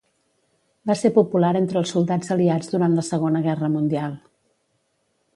[0.91, 4.17] Va ser popular entre els soldats aliats durant la Segona Guerra Mundial.